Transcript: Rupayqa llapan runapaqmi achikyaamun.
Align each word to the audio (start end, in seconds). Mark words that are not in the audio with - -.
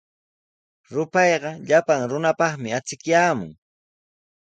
Rupayqa 0.93 1.51
llapan 1.67 2.01
runapaqmi 2.11 2.69
achikyaamun. 2.77 3.51